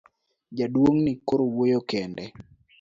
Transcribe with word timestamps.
Jaduong' 0.57 1.01
ni 1.05 1.13
koro 1.27 1.43
wuoyo 1.53 1.79
kende. 1.89 2.25